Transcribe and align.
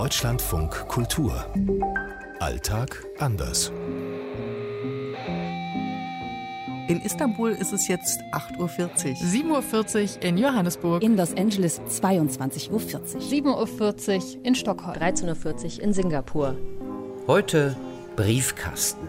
Deutschlandfunk 0.00 0.88
Kultur. 0.88 1.44
Alltag 2.38 3.04
anders. 3.18 3.70
In 6.88 7.02
Istanbul 7.04 7.50
ist 7.50 7.74
es 7.74 7.86
jetzt 7.86 8.18
8.40 8.32 8.60
Uhr. 8.60 9.60
7.40 9.60 10.16
Uhr 10.16 10.22
in 10.22 10.38
Johannesburg. 10.38 11.02
In 11.02 11.18
Los 11.18 11.36
Angeles 11.36 11.82
22.40 11.82 12.70
Uhr. 12.70 12.80
7.40 12.80 14.38
Uhr 14.38 14.46
in 14.46 14.54
Stockholm. 14.54 14.96
13.40 14.96 15.76
Uhr 15.76 15.82
in 15.82 15.92
Singapur. 15.92 16.56
Heute 17.26 17.76
Briefkasten. 18.16 19.06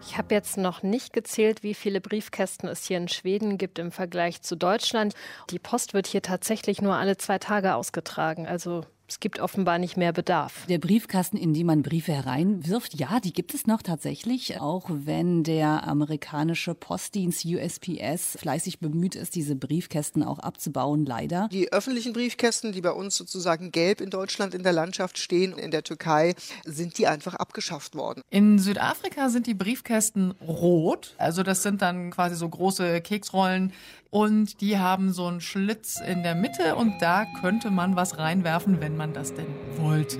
Ich 0.00 0.18
habe 0.18 0.34
jetzt 0.34 0.56
noch 0.56 0.82
nicht 0.82 1.12
gezählt, 1.12 1.62
wie 1.62 1.74
viele 1.74 2.00
Briefkästen 2.00 2.68
es 2.68 2.84
hier 2.84 2.96
in 2.96 3.06
Schweden 3.06 3.58
gibt 3.58 3.78
im 3.78 3.92
Vergleich 3.92 4.42
zu 4.42 4.56
Deutschland. 4.56 5.14
Die 5.50 5.60
Post 5.60 5.94
wird 5.94 6.08
hier 6.08 6.20
tatsächlich 6.20 6.82
nur 6.82 6.96
alle 6.96 7.16
zwei 7.16 7.38
Tage 7.38 7.76
ausgetragen. 7.76 8.48
Also 8.48 8.84
es 9.06 9.20
gibt 9.20 9.38
offenbar 9.38 9.78
nicht 9.78 9.96
mehr 9.96 10.12
Bedarf. 10.12 10.66
Der 10.68 10.78
Briefkasten, 10.78 11.36
in 11.36 11.52
den 11.52 11.66
man 11.66 11.82
Briefe 11.82 12.12
hereinwirft, 12.12 12.98
ja, 12.98 13.20
die 13.20 13.32
gibt 13.32 13.52
es 13.52 13.66
noch 13.66 13.82
tatsächlich, 13.82 14.60
auch 14.60 14.88
wenn 14.88 15.44
der 15.44 15.86
amerikanische 15.86 16.74
Postdienst 16.74 17.44
USPS 17.44 18.38
fleißig 18.40 18.78
bemüht 18.78 19.14
ist, 19.14 19.34
diese 19.34 19.56
Briefkästen 19.56 20.22
auch 20.22 20.38
abzubauen, 20.38 21.04
leider. 21.04 21.48
Die 21.52 21.70
öffentlichen 21.72 22.12
Briefkästen, 22.14 22.72
die 22.72 22.80
bei 22.80 22.92
uns 22.92 23.16
sozusagen 23.16 23.72
gelb 23.72 24.00
in 24.00 24.10
Deutschland 24.10 24.54
in 24.54 24.62
der 24.62 24.72
Landschaft 24.72 25.18
stehen, 25.18 25.52
in 25.52 25.70
der 25.70 25.84
Türkei, 25.84 26.34
sind 26.64 26.96
die 26.98 27.06
einfach 27.06 27.34
abgeschafft 27.34 27.94
worden. 27.94 28.22
In 28.30 28.58
Südafrika 28.58 29.28
sind 29.28 29.46
die 29.46 29.54
Briefkästen 29.54 30.32
rot, 30.40 31.14
also 31.18 31.42
das 31.42 31.62
sind 31.62 31.82
dann 31.82 32.10
quasi 32.10 32.36
so 32.36 32.48
große 32.48 33.02
Keksrollen 33.02 33.72
und 34.14 34.60
die 34.60 34.78
haben 34.78 35.12
so 35.12 35.26
einen 35.26 35.40
Schlitz 35.40 35.98
in 35.98 36.22
der 36.22 36.36
Mitte 36.36 36.76
und 36.76 37.02
da 37.02 37.26
könnte 37.40 37.72
man 37.72 37.96
was 37.96 38.16
reinwerfen, 38.16 38.80
wenn 38.80 38.93
man 38.96 39.12
das 39.12 39.34
denn 39.34 39.46
wollte. 39.76 40.18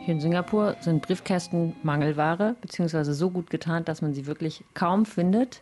Hier 0.00 0.14
in 0.14 0.20
Singapur 0.20 0.76
sind 0.80 1.02
Briefkästen 1.02 1.76
Mangelware, 1.82 2.56
beziehungsweise 2.62 3.12
so 3.12 3.30
gut 3.30 3.50
getarnt, 3.50 3.88
dass 3.88 4.00
man 4.00 4.14
sie 4.14 4.26
wirklich 4.26 4.64
kaum 4.72 5.04
findet. 5.04 5.60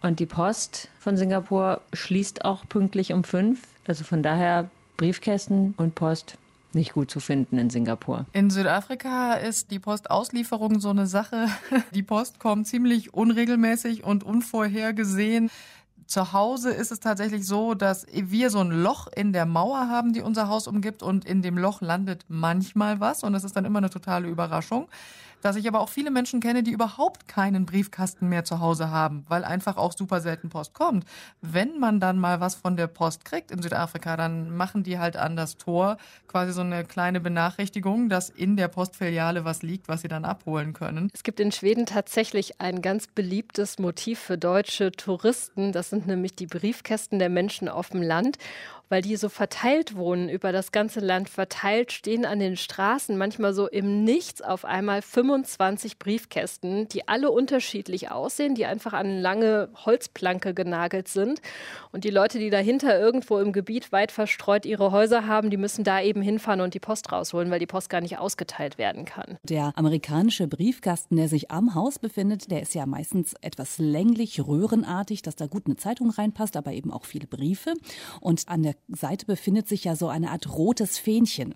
Und 0.00 0.20
die 0.20 0.26
Post 0.26 0.90
von 0.98 1.16
Singapur 1.16 1.80
schließt 1.92 2.44
auch 2.44 2.68
pünktlich 2.68 3.12
um 3.12 3.24
fünf. 3.24 3.66
Also 3.86 4.04
von 4.04 4.22
daher 4.22 4.70
Briefkästen 4.96 5.74
und 5.76 5.94
Post 5.94 6.38
nicht 6.74 6.92
gut 6.92 7.10
zu 7.10 7.20
finden 7.20 7.58
in 7.58 7.70
Singapur. 7.70 8.26
In 8.32 8.50
Südafrika 8.50 9.34
ist 9.34 9.70
die 9.70 9.78
Postauslieferung 9.78 10.80
so 10.80 10.90
eine 10.90 11.06
Sache. 11.06 11.48
Die 11.94 12.02
Post 12.02 12.38
kommt 12.38 12.66
ziemlich 12.66 13.14
unregelmäßig 13.14 14.04
und 14.04 14.24
unvorhergesehen. 14.24 15.50
Zu 16.06 16.32
Hause 16.32 16.70
ist 16.70 16.92
es 16.92 17.00
tatsächlich 17.00 17.46
so, 17.46 17.74
dass 17.74 18.06
wir 18.12 18.50
so 18.50 18.60
ein 18.60 18.70
Loch 18.70 19.08
in 19.14 19.32
der 19.32 19.46
Mauer 19.46 19.88
haben, 19.88 20.12
die 20.12 20.20
unser 20.20 20.48
Haus 20.48 20.66
umgibt 20.66 21.02
und 21.02 21.24
in 21.24 21.42
dem 21.42 21.58
Loch 21.58 21.80
landet 21.80 22.24
manchmal 22.28 23.00
was 23.00 23.22
und 23.22 23.32
das 23.32 23.44
ist 23.44 23.56
dann 23.56 23.64
immer 23.64 23.78
eine 23.78 23.90
totale 23.90 24.28
Überraschung 24.28 24.88
dass 25.44 25.56
ich 25.56 25.68
aber 25.68 25.80
auch 25.80 25.90
viele 25.90 26.10
Menschen 26.10 26.40
kenne, 26.40 26.62
die 26.62 26.70
überhaupt 26.70 27.28
keinen 27.28 27.66
Briefkasten 27.66 28.30
mehr 28.30 28.44
zu 28.44 28.60
Hause 28.60 28.90
haben, 28.90 29.26
weil 29.28 29.44
einfach 29.44 29.76
auch 29.76 29.92
super 29.92 30.22
selten 30.22 30.48
Post 30.48 30.72
kommt. 30.72 31.04
Wenn 31.42 31.78
man 31.78 32.00
dann 32.00 32.18
mal 32.18 32.40
was 32.40 32.54
von 32.54 32.78
der 32.78 32.86
Post 32.86 33.26
kriegt 33.26 33.50
in 33.50 33.60
Südafrika, 33.60 34.16
dann 34.16 34.56
machen 34.56 34.84
die 34.84 34.98
halt 34.98 35.18
an 35.18 35.36
das 35.36 35.58
Tor 35.58 35.98
quasi 36.28 36.54
so 36.54 36.62
eine 36.62 36.84
kleine 36.84 37.20
Benachrichtigung, 37.20 38.08
dass 38.08 38.30
in 38.30 38.56
der 38.56 38.68
Postfiliale 38.68 39.44
was 39.44 39.62
liegt, 39.62 39.86
was 39.86 40.00
sie 40.00 40.08
dann 40.08 40.24
abholen 40.24 40.72
können. 40.72 41.10
Es 41.12 41.22
gibt 41.22 41.38
in 41.40 41.52
Schweden 41.52 41.84
tatsächlich 41.84 42.62
ein 42.62 42.80
ganz 42.80 43.06
beliebtes 43.06 43.78
Motiv 43.78 44.20
für 44.20 44.38
deutsche 44.38 44.92
Touristen. 44.92 45.72
Das 45.72 45.90
sind 45.94 46.06
nämlich 46.06 46.34
die 46.34 46.46
Briefkästen 46.46 47.18
der 47.18 47.28
Menschen 47.28 47.68
auf 47.68 47.90
dem 47.90 48.02
Land 48.02 48.38
weil 48.94 49.02
die 49.02 49.16
so 49.16 49.28
verteilt 49.28 49.96
wohnen, 49.96 50.28
über 50.28 50.52
das 50.52 50.70
ganze 50.70 51.00
Land 51.00 51.28
verteilt, 51.28 51.90
stehen 51.90 52.24
an 52.24 52.38
den 52.38 52.56
Straßen 52.56 53.18
manchmal 53.18 53.52
so 53.52 53.66
im 53.66 54.04
Nichts 54.04 54.40
auf 54.40 54.64
einmal 54.64 55.02
25 55.02 55.98
Briefkästen, 55.98 56.86
die 56.86 57.08
alle 57.08 57.32
unterschiedlich 57.32 58.12
aussehen, 58.12 58.54
die 58.54 58.66
einfach 58.66 58.92
an 58.92 59.18
lange 59.18 59.68
Holzplanke 59.84 60.54
genagelt 60.54 61.08
sind. 61.08 61.42
Und 61.90 62.04
die 62.04 62.10
Leute, 62.10 62.38
die 62.38 62.50
dahinter 62.50 62.96
irgendwo 62.96 63.40
im 63.40 63.52
Gebiet 63.52 63.90
weit 63.90 64.12
verstreut 64.12 64.64
ihre 64.64 64.92
Häuser 64.92 65.26
haben, 65.26 65.50
die 65.50 65.56
müssen 65.56 65.82
da 65.82 66.00
eben 66.00 66.22
hinfahren 66.22 66.60
und 66.60 66.74
die 66.74 66.78
Post 66.78 67.10
rausholen, 67.10 67.50
weil 67.50 67.58
die 67.58 67.66
Post 67.66 67.90
gar 67.90 68.00
nicht 68.00 68.18
ausgeteilt 68.18 68.78
werden 68.78 69.06
kann. 69.06 69.38
Der 69.42 69.72
amerikanische 69.74 70.46
Briefkasten, 70.46 71.16
der 71.16 71.28
sich 71.28 71.50
am 71.50 71.74
Haus 71.74 71.98
befindet, 71.98 72.48
der 72.52 72.62
ist 72.62 72.76
ja 72.76 72.86
meistens 72.86 73.34
etwas 73.40 73.78
länglich, 73.78 74.46
röhrenartig, 74.46 75.22
dass 75.22 75.34
da 75.34 75.48
gut 75.48 75.66
eine 75.66 75.74
Zeitung 75.74 76.10
reinpasst, 76.10 76.56
aber 76.56 76.70
eben 76.70 76.92
auch 76.92 77.06
viele 77.06 77.26
Briefe. 77.26 77.74
Und 78.20 78.44
an 78.46 78.62
der 78.62 78.76
Seite 78.88 79.26
befindet 79.26 79.68
sich 79.68 79.84
ja 79.84 79.96
so 79.96 80.08
eine 80.08 80.30
Art 80.30 80.48
rotes 80.48 80.98
Fähnchen. 80.98 81.54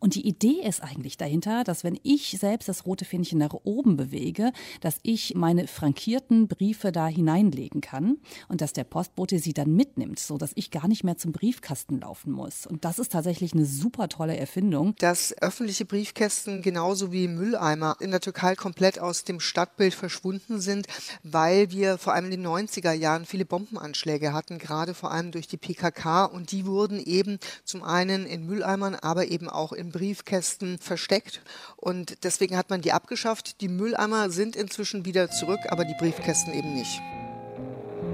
Und 0.00 0.14
die 0.14 0.26
Idee 0.26 0.60
ist 0.66 0.82
eigentlich 0.82 1.16
dahinter, 1.16 1.64
dass 1.64 1.84
wenn 1.84 1.98
ich 2.02 2.36
selbst 2.38 2.68
das 2.68 2.86
rote 2.86 3.04
Fähnchen 3.04 3.38
nach 3.38 3.54
oben 3.64 3.96
bewege, 3.96 4.52
dass 4.80 4.98
ich 5.02 5.34
meine 5.34 5.66
frankierten 5.66 6.48
Briefe 6.48 6.92
da 6.92 7.06
hineinlegen 7.06 7.80
kann 7.80 8.18
und 8.48 8.60
dass 8.60 8.72
der 8.72 8.84
Postbote 8.84 9.38
sie 9.38 9.52
dann 9.52 9.72
mitnimmt, 9.74 10.18
so 10.18 10.36
dass 10.36 10.52
ich 10.56 10.70
gar 10.70 10.88
nicht 10.88 11.04
mehr 11.04 11.16
zum 11.16 11.32
Briefkasten 11.32 12.00
laufen 12.00 12.32
muss. 12.32 12.66
Und 12.66 12.84
das 12.84 12.98
ist 12.98 13.12
tatsächlich 13.12 13.52
eine 13.52 13.66
super 13.66 14.08
tolle 14.08 14.36
Erfindung. 14.36 14.94
Dass 14.98 15.34
öffentliche 15.40 15.84
Briefkästen 15.84 16.62
genauso 16.62 17.12
wie 17.12 17.28
Mülleimer 17.28 17.96
in 18.00 18.10
der 18.10 18.20
Türkei 18.20 18.56
komplett 18.56 18.98
aus 18.98 19.24
dem 19.24 19.40
Stadtbild 19.40 19.94
verschwunden 19.94 20.60
sind, 20.60 20.86
weil 21.22 21.70
wir 21.70 21.98
vor 21.98 22.14
allem 22.14 22.26
in 22.26 22.30
den 22.32 22.46
90er 22.46 22.92
Jahren 22.92 23.26
viele 23.26 23.44
Bombenanschläge 23.44 24.32
hatten, 24.32 24.58
gerade 24.58 24.94
vor 24.94 25.12
allem 25.12 25.30
durch 25.30 25.46
die 25.46 25.56
PKK 25.56 26.24
und 26.24 26.50
die 26.52 26.53
wurden 26.66 27.00
eben 27.00 27.38
zum 27.64 27.82
einen 27.82 28.26
in 28.26 28.46
Mülleimern, 28.46 28.94
aber 28.94 29.26
eben 29.26 29.48
auch 29.48 29.72
in 29.72 29.90
Briefkästen 29.90 30.78
versteckt. 30.78 31.42
Und 31.76 32.24
deswegen 32.24 32.56
hat 32.56 32.70
man 32.70 32.80
die 32.80 32.92
abgeschafft. 32.92 33.60
Die 33.60 33.68
Mülleimer 33.68 34.30
sind 34.30 34.56
inzwischen 34.56 35.04
wieder 35.04 35.30
zurück, 35.30 35.60
aber 35.68 35.84
die 35.84 35.94
Briefkästen 35.98 36.54
eben 36.54 36.74
nicht. 36.74 37.00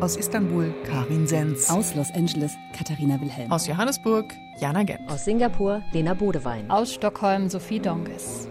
Aus 0.00 0.16
Istanbul 0.16 0.72
Karin 0.86 1.26
Sens. 1.26 1.68
Aus 1.68 1.94
Los 1.94 2.10
Angeles 2.14 2.52
Katharina 2.76 3.20
Wilhelm. 3.20 3.52
Aus 3.52 3.66
Johannesburg 3.66 4.32
Jana 4.58 4.82
Gent. 4.82 5.10
Aus 5.10 5.26
Singapur 5.26 5.82
Lena 5.92 6.14
Bodewein. 6.14 6.70
Aus 6.70 6.94
Stockholm 6.94 7.50
Sophie 7.50 7.80
Donges. 7.80 8.49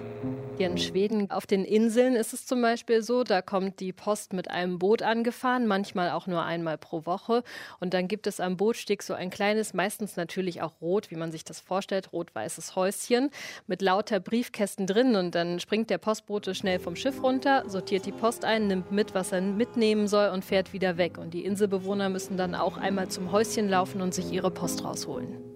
Hier 0.59 0.67
in 0.67 0.77
Schweden 0.77 1.31
auf 1.31 1.47
den 1.47 1.63
Inseln 1.63 2.17
ist 2.17 2.33
es 2.33 2.45
zum 2.45 2.61
Beispiel 2.61 3.01
so, 3.01 3.23
da 3.23 3.41
kommt 3.41 3.79
die 3.79 3.93
Post 3.93 4.33
mit 4.33 4.51
einem 4.51 4.77
Boot 4.77 5.01
angefahren, 5.01 5.67
manchmal 5.67 6.11
auch 6.11 6.27
nur 6.27 6.43
einmal 6.43 6.77
pro 6.77 7.05
Woche. 7.05 7.43
Und 7.79 7.93
dann 7.93 8.09
gibt 8.09 8.27
es 8.27 8.41
am 8.41 8.57
Bootsteg 8.57 9.01
so 9.01 9.13
ein 9.13 9.29
kleines, 9.29 9.73
meistens 9.73 10.17
natürlich 10.17 10.61
auch 10.61 10.73
rot, 10.81 11.11
wie 11.11 11.15
man 11.15 11.31
sich 11.31 11.45
das 11.45 11.61
vorstellt, 11.61 12.11
rot-weißes 12.11 12.75
Häuschen 12.75 13.29
mit 13.67 13.81
lauter 13.81 14.19
Briefkästen 14.19 14.85
drin. 14.85 15.15
Und 15.15 15.33
dann 15.33 15.61
springt 15.61 15.89
der 15.89 15.97
Postbote 15.97 16.53
schnell 16.53 16.79
vom 16.79 16.97
Schiff 16.97 17.23
runter, 17.23 17.63
sortiert 17.69 18.05
die 18.05 18.11
Post 18.11 18.43
ein, 18.43 18.67
nimmt 18.67 18.91
mit, 18.91 19.13
was 19.13 19.31
er 19.31 19.39
mitnehmen 19.39 20.09
soll 20.09 20.27
und 20.27 20.43
fährt 20.43 20.73
wieder 20.73 20.97
weg. 20.97 21.17
Und 21.17 21.33
die 21.33 21.45
Inselbewohner 21.45 22.09
müssen 22.09 22.35
dann 22.35 22.53
auch 22.53 22.75
einmal 22.75 23.07
zum 23.07 23.31
Häuschen 23.31 23.69
laufen 23.69 24.01
und 24.01 24.13
sich 24.13 24.29
ihre 24.29 24.51
Post 24.51 24.83
rausholen. 24.83 25.48